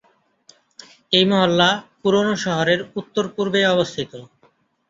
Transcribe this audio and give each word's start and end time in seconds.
এই 1.11 1.25
মহল্লা 1.31 1.69
পুরনো 2.01 2.33
শহরের 2.45 2.79
উত্তর 2.99 3.25
পূর্বে 3.35 3.61
অবস্থিত। 3.67 4.11